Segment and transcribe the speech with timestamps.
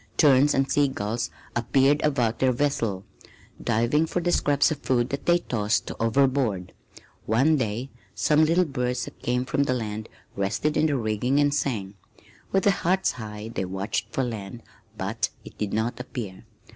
[0.17, 3.05] Terns and sea gulls appeared about their vessel,
[3.63, 6.73] diving for the scraps of food that they tossed overboard.
[7.27, 11.53] One day some little birds that came from the land rested in their rigging and
[11.53, 11.93] sang.
[12.51, 14.63] With their hearts high they watched for land,
[14.97, 16.45] but it did not appear.